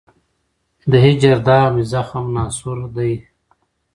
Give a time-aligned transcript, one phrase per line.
[0.91, 3.13] د هجر داغ مي زخم ناصور دی